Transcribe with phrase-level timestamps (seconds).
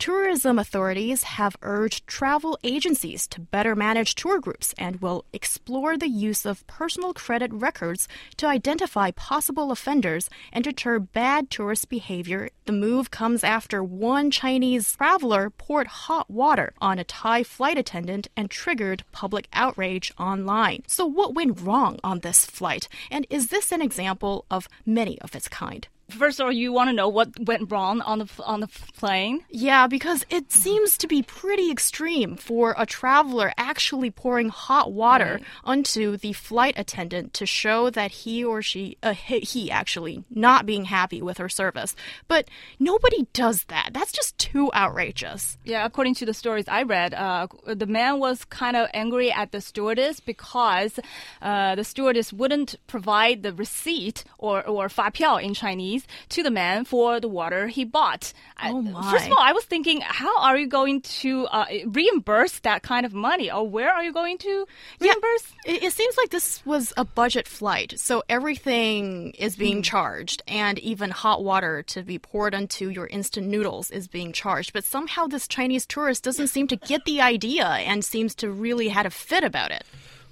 [0.00, 6.08] Tourism authorities have urged travel agencies to better manage tour groups and will explore the
[6.08, 8.08] use of personal credit records
[8.38, 12.48] to identify possible offenders and deter bad tourist behavior.
[12.64, 18.26] The move comes after one Chinese traveler poured hot water on a Thai flight attendant
[18.34, 20.82] and triggered public outrage online.
[20.86, 22.88] So, what went wrong on this flight?
[23.10, 25.86] And is this an example of many of its kind?
[26.10, 29.44] First of all, you want to know what went wrong on the on the plane?
[29.50, 35.34] Yeah, because it seems to be pretty extreme for a traveler actually pouring hot water
[35.34, 35.44] right.
[35.64, 40.86] onto the flight attendant to show that he or she, uh, he actually not being
[40.86, 41.94] happy with her service.
[42.28, 43.90] But nobody does that.
[43.92, 45.58] That's just too outrageous.
[45.64, 49.52] Yeah, according to the stories I read, uh, the man was kind of angry at
[49.52, 50.98] the stewardess because
[51.42, 55.99] uh, the stewardess wouldn't provide the receipt or or 发票 in Chinese
[56.30, 58.32] to the man for the water he bought.
[58.62, 59.10] Oh my.
[59.10, 63.06] First of all, I was thinking, how are you going to uh, reimburse that kind
[63.06, 64.66] of money, or where are you going to
[65.00, 65.54] reimburse?
[65.64, 69.84] Yeah, it, it seems like this was a budget flight, so everything is being mm.
[69.84, 74.72] charged, and even hot water to be poured onto your instant noodles is being charged.
[74.72, 78.88] But somehow this Chinese tourist doesn't seem to get the idea and seems to really
[78.88, 79.84] had a fit about it.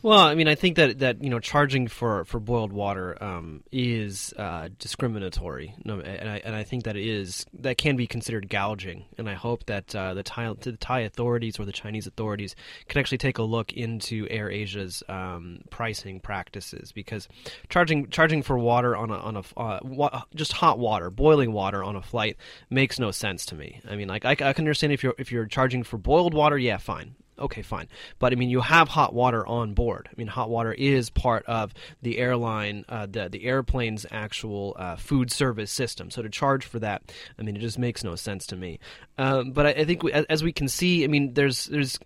[0.08, 3.62] Well, I mean, I think that, that you know charging for, for boiled water um,
[3.70, 8.48] is uh, discriminatory, and I, and I think that it is that can be considered
[8.48, 9.04] gouging.
[9.18, 12.56] And I hope that uh, the Thai the Thai authorities or the Chinese authorities
[12.88, 17.28] can actually take a look into Air Asia's um, pricing practices because
[17.68, 21.84] charging charging for water on a on a uh, wa- just hot water, boiling water
[21.84, 22.38] on a flight
[22.70, 23.82] makes no sense to me.
[23.86, 26.56] I mean, like I, I can understand if you're if you're charging for boiled water,
[26.56, 27.88] yeah, fine okay, fine.
[28.18, 30.08] But I mean, you have hot water on board.
[30.10, 31.72] I mean, hot water is part of
[32.02, 36.10] the airline, uh, the the airplane's actual uh, food service system.
[36.10, 37.02] So to charge for that,
[37.38, 38.78] I mean, it just makes no sense to me.
[39.16, 41.98] Um, but I, I think we, as we can see, I mean, there's there's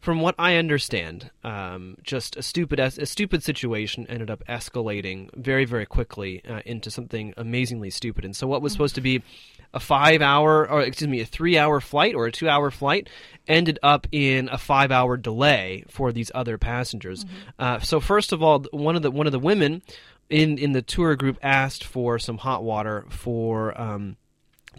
[0.00, 5.64] from what I understand, um, just a stupid a stupid situation ended up escalating very
[5.64, 8.24] very quickly uh, into something amazingly stupid.
[8.24, 9.22] And so what was supposed to be
[9.74, 13.08] a five hour or excuse me a three hour flight or a two hour flight
[13.46, 17.24] ended up in a five hour delay for these other passengers.
[17.24, 17.34] Mm-hmm.
[17.58, 19.82] Uh, so first of all, one of the one of the women
[20.30, 23.78] in in the tour group asked for some hot water for.
[23.80, 24.16] Um,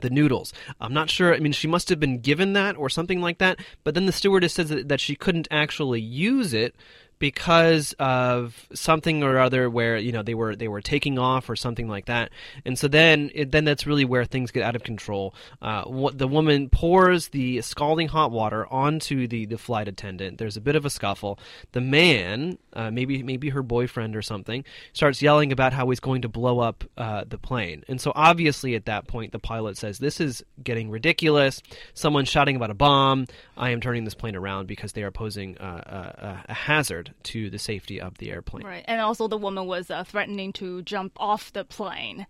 [0.02, 0.54] the noodles.
[0.80, 1.34] I'm not sure.
[1.34, 3.60] I mean, she must have been given that or something like that.
[3.84, 6.76] But then the stewardess says that, that she couldn't actually use it
[7.20, 11.56] because of something or other where you know they were they were taking off or
[11.56, 12.32] something like that.
[12.66, 15.36] And so then it, then that's really where things get out of control.
[15.62, 20.38] Uh, what the woman pours the scalding hot water onto the the flight attendant.
[20.38, 21.38] There's a bit of a scuffle.
[21.74, 24.64] The man uh, maybe maybe her boyfriend or something
[24.94, 27.84] starts yelling about how he's going to blow up uh, the plane.
[27.88, 31.62] And so obviously at that point the pilot says this is getting ridiculous.
[31.94, 33.26] Someone's shouting about a bomb.
[33.58, 37.60] I am turning this plane around because they are posing uh, a hazard to the
[37.60, 38.66] safety of the airplane.
[38.66, 42.26] Right, and also the woman was uh, threatening to jump off the plane.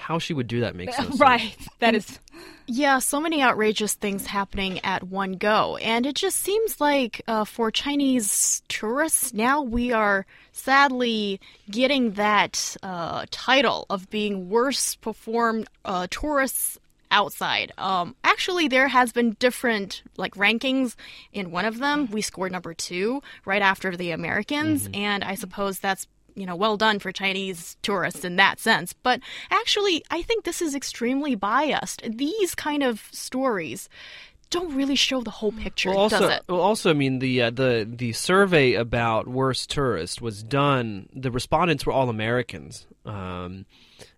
[0.00, 1.20] How she would do that makes no sense.
[1.20, 2.18] right, that is.
[2.66, 5.76] Yeah, so many outrageous things happening at one go.
[5.76, 11.38] And it just seems like uh, for Chinese tourists, now we are sadly
[11.70, 16.78] getting that uh, title of being worst performed uh, tourists
[17.10, 17.72] outside.
[17.78, 20.94] Um, actually, there has been different like rankings.
[21.32, 25.00] In one of them, we scored number two right after the Americans, mm -hmm.
[25.00, 28.94] and I suppose that's you know well done for Chinese tourists in that sense.
[29.02, 29.20] But
[29.50, 32.02] actually, I think this is extremely biased.
[32.02, 33.88] These kind of stories
[34.50, 36.42] don't really show the whole picture, well, also, does it?
[36.48, 41.08] Well, also, I mean, the uh, the the survey about worst tourist was done.
[41.14, 42.86] The respondents were all Americans.
[43.06, 43.64] Um,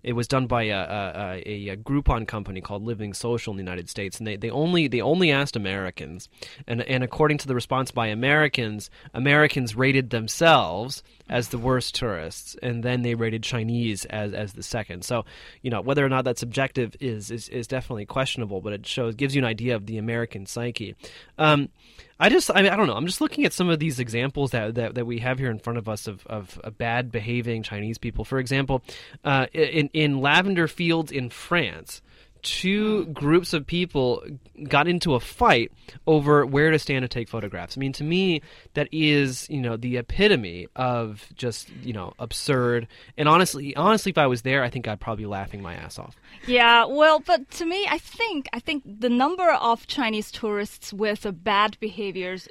[0.03, 3.89] it was done by a, a, a, Groupon company called Living Social in the United
[3.89, 6.29] States, and they, they only they only asked Americans,
[6.67, 12.57] and and according to the response by Americans, Americans rated themselves as the worst tourists,
[12.63, 15.05] and then they rated Chinese as as the second.
[15.05, 15.25] So,
[15.63, 19.15] you know, whether or not that's objective is is, is definitely questionable, but it shows
[19.15, 20.95] gives you an idea of the American psyche.
[21.39, 21.69] Um,
[22.23, 22.95] I just, I, mean, I don't know.
[22.95, 25.59] I'm just looking at some of these examples that, that, that we have here in
[25.59, 28.25] front of us of, of, of bad behaving Chinese people.
[28.25, 28.81] For example,
[29.25, 32.01] uh, in, in lavender fields in France,
[32.43, 34.23] two groups of people
[34.69, 35.73] got into a fight
[36.07, 37.77] over where to stand to take photographs.
[37.77, 38.43] I mean, to me,
[38.75, 42.89] that is you know the epitome of just you know absurd.
[43.17, 45.99] And honestly, honestly, if I was there, I think I'd probably be laughing my ass
[45.99, 46.17] off.
[46.47, 51.27] Yeah, well, but to me, I think I think the number of Chinese tourists with
[51.45, 52.49] bad behaviors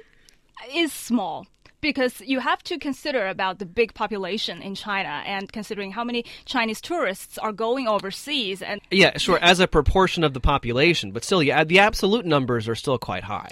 [0.72, 1.46] is small
[1.82, 6.24] because you have to consider about the big population in China and considering how many
[6.46, 11.24] Chinese tourists are going overseas and Yeah, sure, as a proportion of the population, but
[11.24, 13.50] still, yeah, the absolute numbers are still quite high.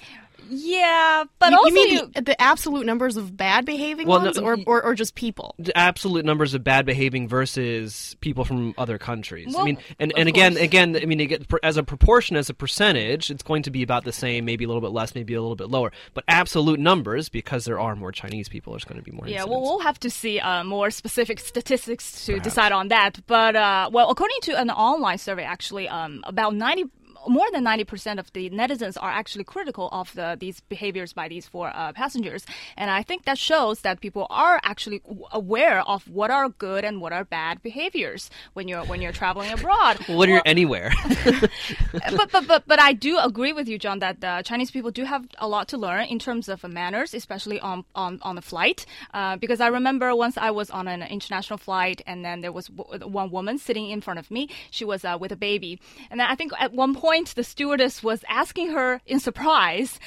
[0.51, 4.19] Yeah, but you, also you mean you, the, the absolute numbers of bad behaving Well,
[4.19, 5.55] no, ones, or, or or just people?
[5.59, 9.55] The absolute numbers of bad behaving versus people from other countries.
[9.57, 10.65] I mean, and, and again, course.
[10.65, 14.05] again, I mean, again, as a proportion, as a percentage, it's going to be about
[14.05, 15.93] the same, maybe a little bit less, maybe a little bit lower.
[16.15, 19.27] But absolute numbers, because there are more Chinese people, there's going to be more.
[19.27, 19.51] Yeah, incidents.
[19.51, 23.21] well, we'll have to see uh, more specific statistics to decide on that.
[23.27, 26.85] But uh, well, according to an online survey, actually, um, about ninety.
[27.29, 31.29] More than ninety percent of the netizens are actually critical of the, these behaviors by
[31.29, 32.47] these four uh, passengers,
[32.77, 37.01] and I think that shows that people are actually aware of what are good and
[37.01, 39.99] what are bad behaviors when you're when you're traveling abroad.
[40.09, 40.93] when you're anywhere.
[42.17, 45.05] but, but but but I do agree with you, John, that uh, Chinese people do
[45.05, 48.87] have a lot to learn in terms of manners, especially on on on the flight.
[49.13, 52.67] Uh, because I remember once I was on an international flight, and then there was
[52.69, 54.49] w- one woman sitting in front of me.
[54.71, 55.81] She was uh, with a baby,
[56.11, 59.99] and I think at one point the stewardess was asking her in surprise,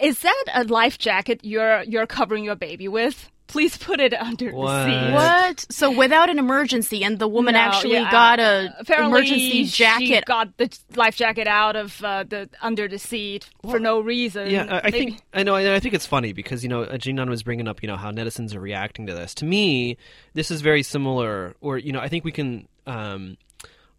[0.00, 4.50] "Is that a life jacket you're you're covering your baby with?" Please put it under
[4.50, 4.86] What?
[4.86, 5.12] the seat.
[5.12, 5.66] What?
[5.70, 9.84] So without an emergency, and the woman No, actually yeah, got a apparently emergency She
[9.84, 10.24] jacket.
[10.24, 14.48] got the life jacket out of uh, the under the seat for no reason.
[14.48, 15.54] Yeah, I, I think I know.
[15.54, 17.96] I I think it's funny because you know, uh, Jinan was bringing up you know
[17.96, 19.34] how netizens are reacting to this.
[19.34, 19.98] To me,
[20.32, 23.36] this is very similar, or you know, I think we can um,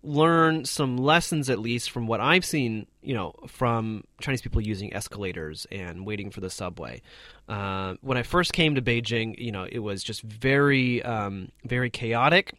[0.03, 2.87] learn some lessons at least from what I've seen.
[3.01, 7.01] You know, from Chinese people using escalators and waiting for the subway.
[7.49, 11.89] Uh, when I first came to Beijing, you know, it was just very, um, very
[11.89, 12.53] chaotic.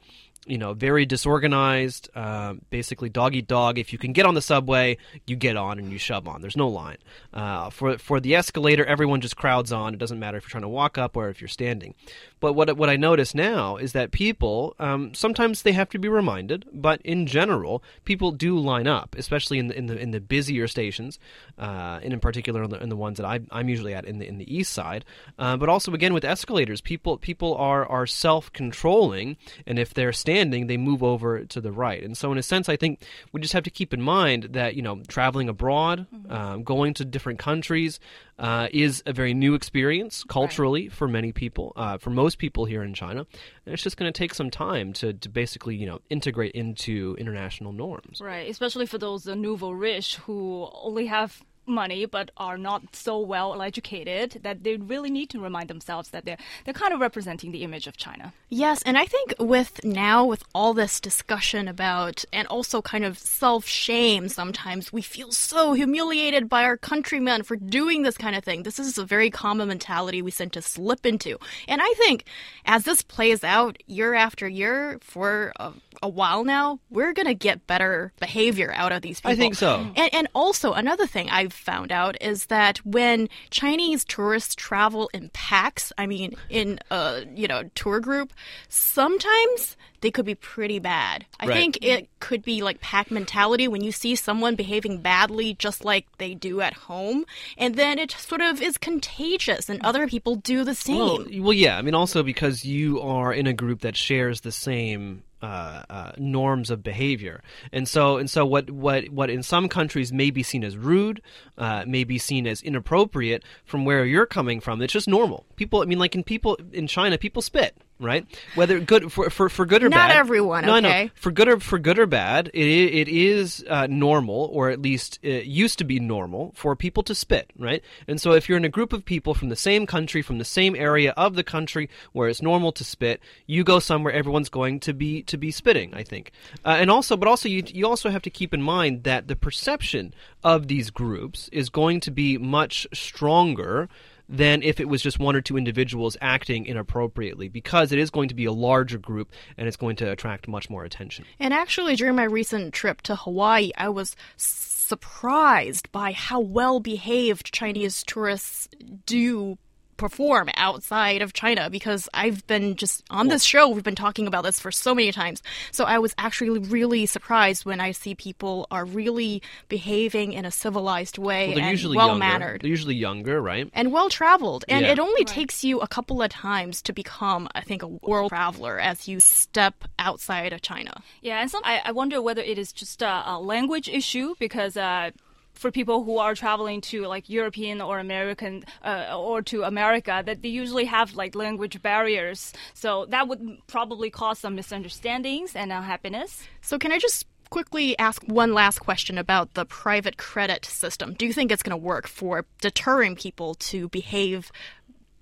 [0.46, 2.11] You know, very disorganized.
[2.14, 3.79] Uh, basically, dog eat dog.
[3.79, 6.43] If you can get on the subway, you get on and you shove on.
[6.43, 6.99] There's no line.
[7.32, 9.94] Uh, for for the escalator, everyone just crowds on.
[9.94, 11.94] It doesn't matter if you're trying to walk up or if you're standing.
[12.41, 16.08] But what what I notice now is that people um, sometimes they have to be
[16.08, 20.20] reminded, but in general, people do line up, especially in the in the in the
[20.20, 21.19] busier stations,
[21.58, 24.19] uh, and in particular in the, in the ones that I, I'm usually at in
[24.19, 25.06] the in the east side.
[25.38, 29.37] Uh, but also again with escalators, people people are are self controlling,
[29.67, 32.02] and if they're standing, they move over to the right.
[32.02, 33.02] And so in a sense, I think
[33.32, 37.04] we just have to keep in mind that you know traveling abroad, um, going to
[37.04, 38.00] different countries.
[38.36, 42.82] Uh, is a very new experience culturally for many people, uh, for most people here
[42.82, 43.20] in China,
[43.64, 47.14] and it's just going to take some time to, to basically you know integrate into
[47.16, 48.20] international norms.
[48.20, 53.19] right, especially for those uh, nouveau riche who only have money but are not so
[53.19, 57.52] well educated that they really need to remind themselves that they're they're kind of representing
[57.52, 58.32] the image of China.
[58.49, 63.19] Yes, and I think with now with all this discussion about and also kind of
[63.19, 68.44] self shame sometimes we feel so humiliated by our countrymen for doing this kind of
[68.44, 68.62] thing.
[68.62, 71.38] This is a very common mentality we tend to slip into.
[71.69, 72.25] And I think
[72.64, 75.72] as this plays out year after year for a,
[76.02, 79.32] a while now, we're going to get better behavior out of these people.
[79.32, 79.87] I think so.
[79.96, 85.31] And, and also, another thing I've found out is that when Chinese tourists travel in
[85.33, 88.33] packs, I mean, in a you know tour group,
[88.69, 91.25] sometimes they could be pretty bad.
[91.41, 91.55] I Right.
[91.55, 96.06] think it could be like pack mentality when you see someone behaving badly, just like
[96.19, 97.25] they do at home,
[97.56, 100.99] and then it sort of is contagious, and other people do the same.
[100.99, 101.79] Well, well, yeah.
[101.79, 106.12] I mean, also because you are in a group that shares the same uh, uh,
[106.17, 110.43] norms of behavior, and so and so what what what in some countries may be
[110.43, 111.20] seen as rude,
[111.58, 114.81] uh, may be seen as inappropriate from where you're coming from.
[114.81, 115.44] It's just normal.
[115.56, 117.77] People, I mean, like in people in China, people spit.
[118.01, 120.17] Right, whether good for for, for good or Not bad.
[120.17, 121.05] everyone, No, okay?
[121.05, 121.10] no.
[121.15, 125.20] For good or for good or bad, it it is uh, normal, or at least
[125.22, 127.84] it used to be normal, for people to spit, right?
[128.08, 130.44] And so, if you're in a group of people from the same country, from the
[130.44, 134.81] same area of the country where it's normal to spit, you go somewhere, everyone's going
[134.81, 135.94] to be to be spitting.
[135.94, 136.32] I think,
[136.65, 139.36] uh, and also, but also, you you also have to keep in mind that the
[139.36, 143.89] perception of these groups is going to be much stronger
[144.28, 148.28] than if it was just one or two individuals acting inappropriately because it is going
[148.28, 151.24] to be a larger group and it's going to attract much more attention.
[151.38, 157.52] And actually, during my recent trip to Hawaii, I was surprised by how well behaved
[157.52, 158.69] Chinese tourists
[159.06, 159.58] do
[159.96, 164.44] perform outside of China because I've been just on this show, we've been talking about
[164.44, 165.43] this for so many times.
[165.70, 170.51] So I was actually really surprised when I see people are really behaving in a
[170.51, 172.63] civilized way Well, and well mannered.
[172.63, 173.70] They're usually younger, right?
[173.72, 174.65] And well traveled.
[174.69, 174.93] And Yeah.
[174.93, 178.79] it only takes you a couple of times to become, I think, a world traveler
[178.79, 181.03] as you step outside of China.
[181.22, 184.77] Yeah, and some I, I wonder whether it is just a, a language issue because
[184.77, 185.10] uh,
[185.55, 190.43] for people who are traveling to like European or American uh, or to America that
[190.43, 192.53] they usually have like language barriers.
[192.75, 196.46] So that would probably cause some misunderstandings and unhappiness.
[196.61, 201.15] So can I just quickly ask one last question about the private credit system?
[201.15, 204.51] Do you think it's going to work for deterring people to behave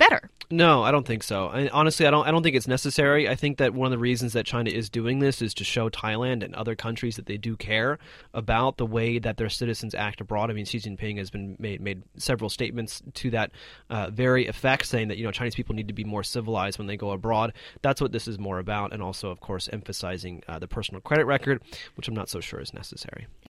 [0.03, 0.31] better?
[0.51, 1.47] No, I don't think so.
[1.47, 2.27] I, honestly, I don't.
[2.27, 3.29] I don't think it's necessary.
[3.29, 5.89] I think that one of the reasons that China is doing this is to show
[5.89, 7.99] Thailand and other countries that they do care
[8.35, 10.51] about the way that their citizens act abroad.
[10.51, 13.51] I mean, Xi Jinping has been made made several statements to that
[13.89, 16.87] uh, very effect, saying that you know Chinese people need to be more civilized when
[16.87, 17.55] they go abroad.
[17.81, 21.25] That's what this is more about, and also, of course, emphasizing uh, the personal credit
[21.25, 21.63] record,
[21.95, 23.27] which I'm not so sure is necessary.